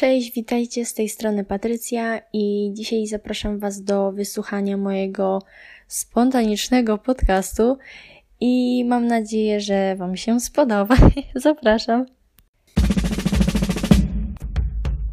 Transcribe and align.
Cześć, 0.00 0.32
witajcie 0.32 0.84
z 0.84 0.94
tej 0.94 1.08
strony 1.08 1.44
Patrycja 1.44 2.20
i 2.32 2.70
dzisiaj 2.72 3.06
zapraszam 3.06 3.58
Was 3.58 3.82
do 3.82 4.12
wysłuchania 4.12 4.76
mojego 4.76 5.38
spontanicznego 5.86 6.98
podcastu 6.98 7.76
i 8.40 8.84
mam 8.84 9.06
nadzieję, 9.06 9.60
że 9.60 9.96
Wam 9.96 10.16
się 10.16 10.40
spodoba. 10.40 10.96
zapraszam. 11.34 12.06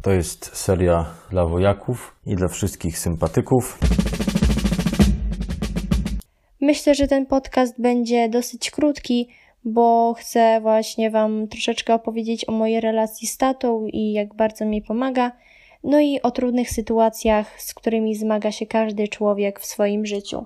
To 0.02 0.12
jest 0.12 0.56
seria 0.56 1.06
dla 1.30 1.46
wojaków 1.46 2.16
i 2.26 2.34
dla 2.34 2.48
wszystkich 2.48 2.98
sympatyków. 2.98 3.78
Myślę, 6.60 6.94
że 6.94 7.08
ten 7.08 7.26
podcast 7.26 7.82
będzie 7.82 8.28
dosyć 8.28 8.70
krótki, 8.70 9.28
bo 9.64 10.14
chcę 10.18 10.60
właśnie 10.60 11.10
Wam 11.10 11.48
troszeczkę 11.48 11.94
opowiedzieć 11.94 12.48
o 12.48 12.52
mojej 12.52 12.80
relacji 12.80 13.28
z 13.28 13.36
tatą 13.36 13.86
i 13.86 14.12
jak 14.12 14.34
bardzo 14.34 14.64
mi 14.64 14.82
pomaga, 14.82 15.32
no 15.84 16.00
i 16.00 16.22
o 16.22 16.30
trudnych 16.30 16.70
sytuacjach, 16.70 17.62
z 17.62 17.74
którymi 17.74 18.14
zmaga 18.14 18.52
się 18.52 18.66
każdy 18.66 19.08
człowiek 19.08 19.60
w 19.60 19.66
swoim 19.66 20.06
życiu. 20.06 20.44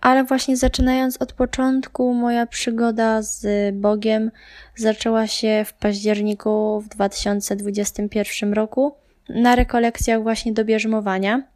Ale 0.00 0.24
właśnie 0.24 0.56
zaczynając 0.56 1.22
od 1.22 1.32
początku, 1.32 2.14
moja 2.14 2.46
przygoda 2.46 3.22
z 3.22 3.46
Bogiem 3.74 4.30
zaczęła 4.76 5.26
się 5.26 5.64
w 5.66 5.72
październiku 5.72 6.80
w 6.80 6.88
2021 6.88 8.52
roku 8.52 8.94
na 9.28 9.56
rekolekcjach 9.56 10.22
właśnie 10.22 10.52
do 10.52 10.64
bierzmowania. 10.64 11.55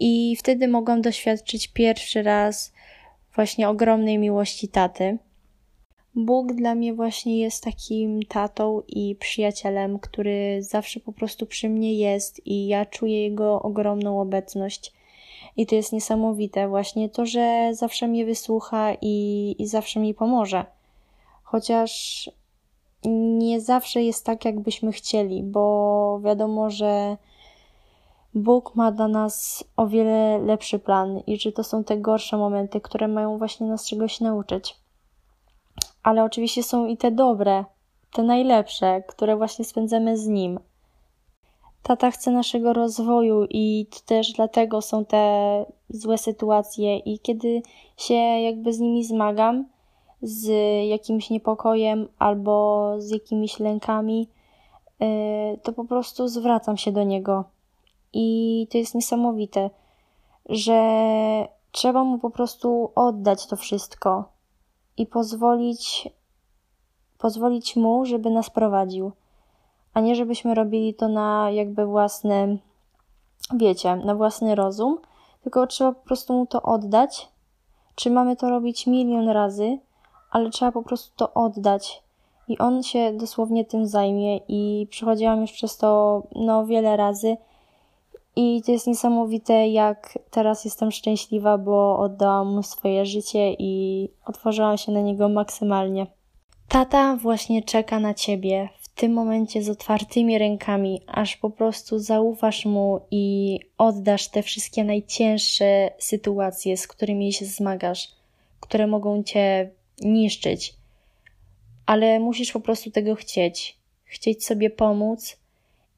I 0.00 0.36
wtedy 0.36 0.68
mogłam 0.68 1.02
doświadczyć 1.02 1.68
pierwszy 1.68 2.22
raz 2.22 2.72
właśnie 3.34 3.68
ogromnej 3.68 4.18
miłości 4.18 4.68
taty. 4.68 5.18
Bóg 6.14 6.52
dla 6.52 6.74
mnie 6.74 6.94
właśnie 6.94 7.38
jest 7.38 7.64
takim 7.64 8.22
tatą 8.22 8.82
i 8.88 9.16
przyjacielem, 9.16 9.98
który 9.98 10.62
zawsze 10.62 11.00
po 11.00 11.12
prostu 11.12 11.46
przy 11.46 11.68
mnie 11.68 11.94
jest 11.94 12.46
i 12.46 12.66
ja 12.66 12.86
czuję 12.86 13.22
jego 13.22 13.62
ogromną 13.62 14.20
obecność. 14.20 14.92
I 15.56 15.66
to 15.66 15.74
jest 15.74 15.92
niesamowite, 15.92 16.68
właśnie 16.68 17.08
to, 17.08 17.26
że 17.26 17.70
zawsze 17.72 18.08
mnie 18.08 18.24
wysłucha 18.24 18.94
i, 19.00 19.56
i 19.58 19.66
zawsze 19.66 20.00
mi 20.00 20.14
pomoże. 20.14 20.64
Chociaż 21.42 22.30
nie 23.38 23.60
zawsze 23.60 24.02
jest 24.02 24.24
tak, 24.24 24.44
jakbyśmy 24.44 24.92
chcieli, 24.92 25.42
bo 25.42 26.20
wiadomo, 26.24 26.70
że 26.70 27.16
Bóg 28.34 28.74
ma 28.74 28.92
dla 28.92 29.08
nas 29.08 29.64
o 29.76 29.86
wiele 29.86 30.38
lepszy 30.38 30.78
plan 30.78 31.20
i 31.26 31.40
że 31.40 31.52
to 31.52 31.64
są 31.64 31.84
te 31.84 31.96
gorsze 31.96 32.36
momenty, 32.36 32.80
które 32.80 33.08
mają 33.08 33.38
właśnie 33.38 33.66
nas 33.66 33.86
czegoś 33.86 34.20
nauczyć. 34.20 34.76
Ale 36.02 36.24
oczywiście 36.24 36.62
są 36.62 36.86
i 36.86 36.96
te 36.96 37.10
dobre, 37.10 37.64
te 38.12 38.22
najlepsze, 38.22 39.02
które 39.08 39.36
właśnie 39.36 39.64
spędzamy 39.64 40.16
z 40.16 40.26
Nim. 40.26 40.60
Tata 41.82 42.10
chce 42.10 42.30
naszego 42.30 42.72
rozwoju 42.72 43.44
i 43.50 43.86
to 43.90 43.98
też 44.06 44.32
dlatego 44.32 44.82
są 44.82 45.04
te 45.04 45.64
złe 45.88 46.18
sytuacje 46.18 46.98
i 46.98 47.18
kiedy 47.18 47.62
się 47.96 48.14
jakby 48.14 48.72
z 48.72 48.78
nimi 48.80 49.04
zmagam, 49.04 49.64
z 50.22 50.48
jakimś 50.88 51.30
niepokojem 51.30 52.08
albo 52.18 52.94
z 52.98 53.10
jakimiś 53.10 53.60
lękami, 53.60 54.28
y, 55.02 55.58
to 55.62 55.72
po 55.72 55.84
prostu 55.84 56.28
zwracam 56.28 56.76
się 56.76 56.92
do 56.92 57.04
Niego 57.04 57.44
i 58.12 58.66
to 58.70 58.78
jest 58.78 58.94
niesamowite, 58.94 59.70
że 60.48 60.80
trzeba 61.72 62.04
mu 62.04 62.18
po 62.18 62.30
prostu 62.30 62.90
oddać 62.94 63.46
to 63.46 63.56
wszystko 63.56 64.24
i 64.96 65.06
pozwolić, 65.06 66.08
pozwolić 67.18 67.76
mu, 67.76 68.06
żeby 68.06 68.30
nas 68.30 68.50
prowadził, 68.50 69.12
a 69.94 70.00
nie 70.00 70.14
żebyśmy 70.14 70.54
robili 70.54 70.94
to 70.94 71.08
na 71.08 71.50
jakby 71.50 71.86
własny, 71.86 72.58
wiecie, 73.54 73.96
na 73.96 74.14
własny 74.14 74.54
rozum, 74.54 74.98
tylko 75.42 75.66
trzeba 75.66 75.92
po 75.92 76.04
prostu 76.04 76.32
mu 76.32 76.46
to 76.46 76.62
oddać. 76.62 77.28
Czy 77.94 78.10
mamy 78.10 78.36
to 78.36 78.50
robić 78.50 78.86
milion 78.86 79.28
razy, 79.28 79.78
ale 80.30 80.50
trzeba 80.50 80.72
po 80.72 80.82
prostu 80.82 81.12
to 81.16 81.34
oddać. 81.34 82.02
I 82.48 82.58
on 82.58 82.82
się 82.82 83.12
dosłownie 83.12 83.64
tym 83.64 83.86
zajmie, 83.86 84.36
i 84.48 84.86
przechodziłam 84.90 85.40
już 85.40 85.52
przez 85.52 85.76
to 85.76 86.22
no, 86.34 86.66
wiele 86.66 86.96
razy 86.96 87.36
i 88.40 88.62
to 88.62 88.72
jest 88.72 88.86
niesamowite, 88.86 89.68
jak 89.68 90.18
teraz 90.30 90.64
jestem 90.64 90.90
szczęśliwa, 90.90 91.58
bo 91.58 91.98
oddałam 91.98 92.54
mu 92.54 92.62
swoje 92.62 93.06
życie 93.06 93.52
i 93.58 94.08
otworzyłam 94.24 94.78
się 94.78 94.92
na 94.92 95.00
niego 95.00 95.28
maksymalnie. 95.28 96.06
Tata 96.68 97.16
właśnie 97.16 97.62
czeka 97.62 98.00
na 98.00 98.14
ciebie 98.14 98.68
w 98.80 98.88
tym 98.88 99.12
momencie 99.12 99.62
z 99.62 99.68
otwartymi 99.68 100.38
rękami, 100.38 101.00
aż 101.06 101.36
po 101.36 101.50
prostu 101.50 101.98
zaufasz 101.98 102.64
mu 102.64 103.00
i 103.10 103.58
oddasz 103.78 104.28
te 104.28 104.42
wszystkie 104.42 104.84
najcięższe 104.84 105.90
sytuacje, 105.98 106.76
z 106.76 106.86
którymi 106.86 107.32
się 107.32 107.44
zmagasz, 107.44 108.08
które 108.60 108.86
mogą 108.86 109.22
cię 109.22 109.70
niszczyć. 110.00 110.74
Ale 111.86 112.20
musisz 112.20 112.52
po 112.52 112.60
prostu 112.60 112.90
tego 112.90 113.14
chcieć. 113.14 113.76
Chcieć 114.04 114.44
sobie 114.44 114.70
pomóc 114.70 115.36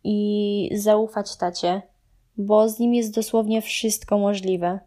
i 0.04 0.70
zaufać 0.74 1.36
tacie 1.36 1.91
bo 2.37 2.69
z 2.69 2.78
nim 2.78 2.94
jest 2.94 3.15
dosłownie 3.15 3.62
wszystko 3.62 4.19
możliwe. 4.19 4.81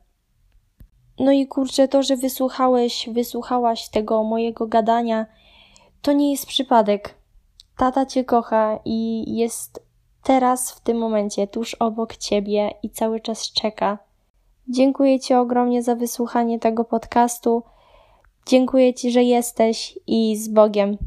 No 1.19 1.31
i 1.31 1.47
kurczę, 1.47 1.87
to, 1.87 2.03
że 2.03 2.17
wysłuchałeś, 2.17 3.09
wysłuchałaś 3.11 3.89
tego 3.89 4.23
mojego 4.23 4.67
gadania, 4.67 5.25
to 6.01 6.13
nie 6.13 6.31
jest 6.31 6.45
przypadek. 6.45 7.15
Tata 7.77 8.05
cię 8.05 8.23
kocha 8.23 8.79
i 8.85 9.25
jest 9.35 9.85
teraz 10.23 10.71
w 10.71 10.79
tym 10.79 10.97
momencie 10.97 11.47
tuż 11.47 11.73
obok 11.73 12.15
ciebie 12.17 12.71
i 12.83 12.89
cały 12.89 13.19
czas 13.19 13.51
czeka. 13.53 13.97
Dziękuję 14.69 15.19
ci 15.19 15.33
ogromnie 15.33 15.83
za 15.83 15.95
wysłuchanie 15.95 16.59
tego 16.59 16.85
podcastu. 16.85 17.63
Dziękuję 18.47 18.93
ci, 18.93 19.11
że 19.11 19.23
jesteś 19.23 19.99
i 20.07 20.37
z 20.37 20.47
Bogiem. 20.47 20.97